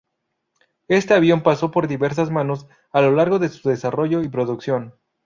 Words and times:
Este 0.87 1.13
avión 1.13 1.43
pasó 1.43 1.69
por 1.69 1.87
diversas 1.87 2.31
manos 2.31 2.65
a 2.91 3.01
lo 3.01 3.11
largo 3.11 3.37
de 3.37 3.49
su 3.49 3.69
desarrollo 3.69 4.23
y 4.23 4.29
producción. 4.29 4.95